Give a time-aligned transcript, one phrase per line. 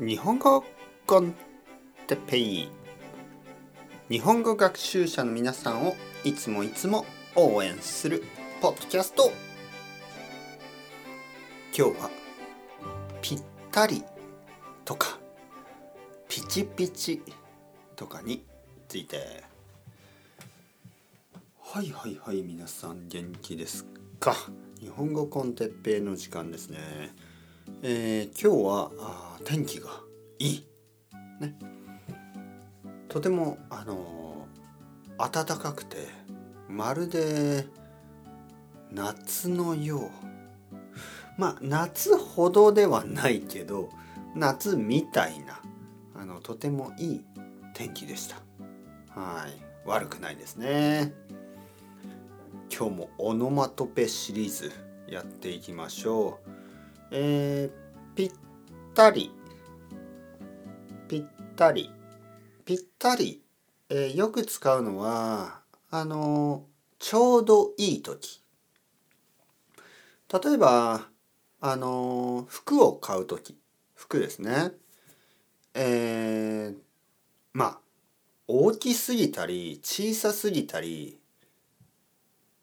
[0.00, 0.64] 日本語
[1.06, 1.34] コン
[2.06, 2.70] テペイ
[4.08, 7.04] 日本語学習者の皆さんをいつもいつも
[7.36, 8.24] 応援する
[8.62, 9.30] ポッドキャスト。
[11.76, 12.10] 今日は
[13.20, 14.02] ぴったり
[14.86, 15.18] とか
[16.30, 17.20] ピチピチ
[17.94, 18.42] とかに
[18.88, 19.44] ついて。
[21.60, 23.84] はいはいはい皆さん元気です
[24.18, 24.34] か？
[24.80, 26.78] 日本語コンテッペイの時間ですね。
[27.82, 29.88] えー、今日はあ天気が
[30.38, 30.66] いい、
[31.40, 31.54] ね、
[33.08, 36.08] とても、あのー、暖かくて
[36.68, 37.66] まるで
[38.92, 40.10] 夏のよう。
[41.40, 43.88] まあ夏ほどではないけど
[44.34, 45.62] 夏みたいな
[46.14, 47.24] あのとてもいい
[47.72, 48.36] 天気でした。
[49.18, 49.70] はい。
[49.86, 51.14] 悪くないですね。
[52.70, 54.70] 今日もオノマトペシリーズ
[55.08, 56.59] やっていきましょう。
[57.12, 58.32] えー、ぴっ
[58.94, 59.32] たり。
[61.08, 61.24] ぴっ
[61.56, 61.90] たり。
[62.64, 63.42] ぴったり、
[63.88, 66.66] えー、よく使うのはあの
[67.00, 68.40] ちょうどいい時。
[70.32, 71.08] 例えば
[71.60, 73.58] あの服を買う時。
[73.96, 74.70] 服ですね。
[75.74, 76.76] えー、
[77.52, 77.78] まあ
[78.46, 81.18] 大きすぎたり小さすぎたり。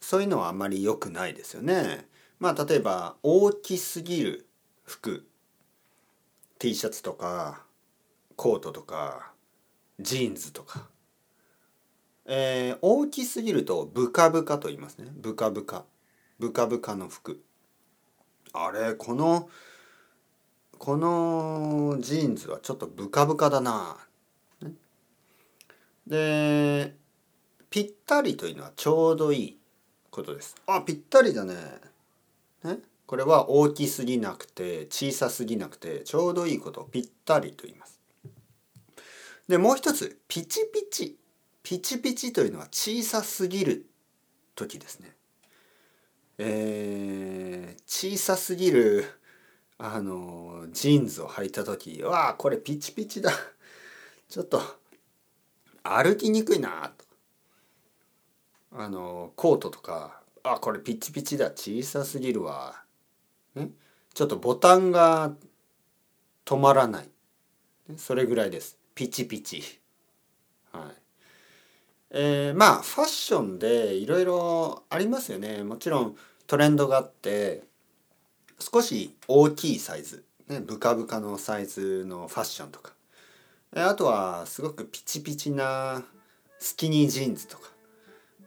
[0.00, 2.08] そういうのはあまり良くないですよね。
[2.42, 4.48] まあ例えば大きすぎる
[4.82, 5.24] 服。
[6.58, 7.62] T シャツとか
[8.34, 9.30] コートとか
[10.00, 10.88] ジーンズとか、
[12.26, 15.06] えー、大きすぎるとブカブカと言いますね。
[15.14, 15.84] ブカブカ。
[16.40, 17.40] ブカブカの服。
[18.52, 19.48] あれこの
[20.78, 23.98] このジーンズはちょっとブカブカだな、
[24.62, 24.72] ね、
[26.08, 26.96] で
[27.70, 29.58] ぴったりというのはちょうどいい
[30.10, 30.56] ことです。
[30.66, 31.91] あぴったりだね。
[32.64, 38.00] ね、これは大きすぎなくて小さすぎなくてちょうどいいことをぴったりと言います。
[39.48, 41.18] でもう一つピチピチ
[41.62, 43.86] ピチピチというのは小さすぎる
[44.54, 45.14] 時ですね。
[46.38, 49.04] えー、小さすぎる
[49.78, 53.32] あのジーンズを履いた時わあこれピチピチだ
[54.28, 54.62] ちょっと
[55.82, 57.04] 歩きにくいなと
[58.72, 61.50] あのコートとかあこれピチピチだ。
[61.50, 62.82] 小さすぎるわ、
[64.14, 65.34] ちょっとボタンが
[66.44, 67.08] 止まらない。
[67.96, 68.78] それぐらいです。
[68.94, 69.80] ピチピチ。
[70.72, 70.84] はい。
[72.10, 75.62] えー、まあファッションでいろいろありますよね。
[75.62, 76.16] もちろん
[76.46, 77.62] トレンドがあって
[78.58, 82.92] 少し大きいサイズ、ね、ブカブカのサイズのファッションとか。
[83.74, 86.02] あとはすごくピチピチな
[86.58, 87.71] スキニージーンズとか。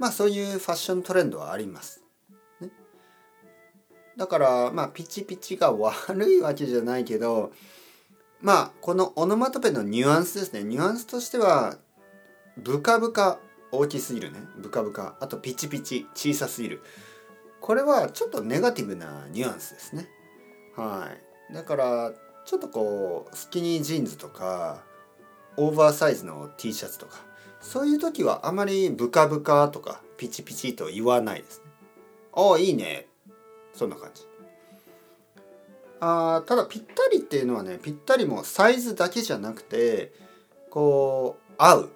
[0.00, 2.02] まあそういうファッショントレンドはあります。
[2.60, 2.70] ね、
[4.16, 7.52] だからまあピチピチが悪いわけじゃないけど
[8.40, 10.64] まあこのオノマトペのニュアンスですね。
[10.64, 11.76] ニュアンスとしては
[12.56, 13.38] ブカブカ
[13.70, 14.40] 大きすぎるね。
[14.56, 15.16] ブカブカ。
[15.20, 16.82] あとピチピチ小さすぎる。
[17.60, 20.08] これはちょっとネガティブなニュアンスですね。
[20.76, 21.10] は
[21.50, 21.54] い。
[21.54, 22.12] だから
[22.46, 24.82] ちょっとこうスキニージーンズとか
[25.58, 27.18] オーバーサイズの T シャツとか
[27.60, 31.64] そういう時はあまりブカブカとかピチピチと言わないですね。
[32.32, 33.06] ああいいね。
[33.74, 34.22] そんな感じ。
[36.00, 40.12] あただぴったりっていうのはねぴったりもサイズだけじゃなくて
[40.70, 41.90] こう合う、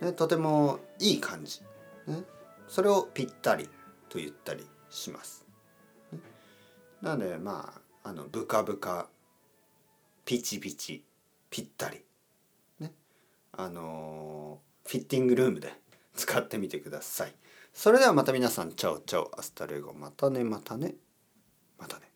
[0.00, 1.62] ね、とてもいい感じ、
[2.08, 2.24] ね、
[2.66, 3.68] それをぴったり
[4.08, 5.46] と言ったりします。
[7.00, 9.08] なのでまああのブカブカ
[10.24, 11.04] ピチピチ
[11.50, 12.04] ぴったり。
[12.80, 12.92] ね。
[13.52, 15.72] あのーフィッティングルームで
[16.14, 17.34] 使ってみてください。
[17.72, 20.94] それではまた皆さん、 chao chao、hasta luego、またね、またね、
[21.78, 22.13] またね。